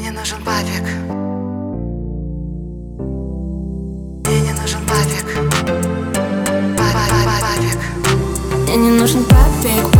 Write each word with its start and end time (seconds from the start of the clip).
Мне 0.00 0.08
не 0.08 0.16
нужен 0.16 0.42
папик. 0.42 0.82
Мне 4.24 4.40
не 4.40 4.52
нужен 4.52 4.80
папик. 4.88 5.26
Папик. 6.78 7.78
Мне 8.64 8.76
не 8.76 8.90
нужен 8.98 9.24
папик. 9.24 9.99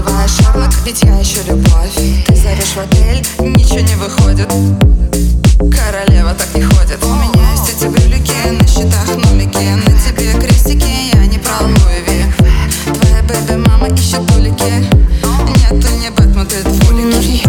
Называешь 0.00 0.30
Шерлок, 0.30 0.70
ведь 0.86 1.02
я 1.02 1.14
еще 1.18 1.42
любовь. 1.42 1.94
Ты 2.26 2.34
зовешь 2.34 2.74
в 2.74 2.78
отель, 2.78 3.22
ничего 3.40 3.80
не 3.80 3.94
выходит. 3.96 4.48
Королева 5.58 6.32
так 6.32 6.54
не 6.54 6.62
ходит. 6.62 7.04
У 7.04 7.14
меня 7.16 7.50
есть 7.52 7.68
эти 7.68 7.86
брюлики, 7.86 8.32
на 8.50 8.66
счетах 8.66 9.06
нулики 9.08 9.58
На 9.58 9.92
тебе 10.00 10.32
крестики, 10.40 11.14
я 11.14 11.26
не 11.26 11.36
про 11.36 11.52
Луи 11.60 12.24
Твоя 12.86 13.22
бэби-мама 13.24 13.88
ищет 13.88 14.20
улики 14.36 14.88
Нет, 15.58 15.84
ты 15.84 15.92
не 15.98 16.10
Бэтмен, 16.10 16.46
ты 16.46 16.62
двуликий 16.62 17.44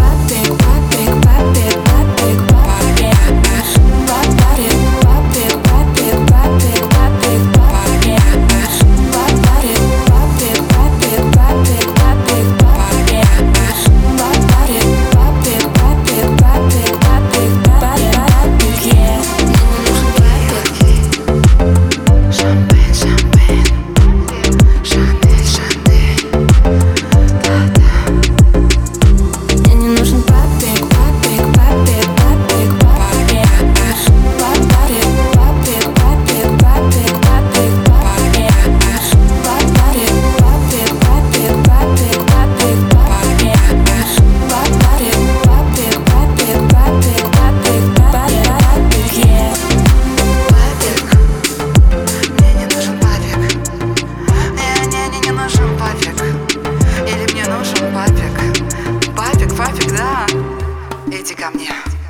иди 61.20 61.34
ко 61.34 61.50
мне. 61.50 62.01